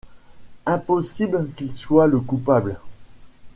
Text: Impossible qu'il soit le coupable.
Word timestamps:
Impossible 0.65 1.49
qu'il 1.55 1.71
soit 1.71 2.07
le 2.07 2.19
coupable. 2.21 2.79